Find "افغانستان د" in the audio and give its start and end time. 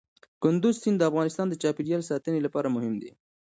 1.11-1.53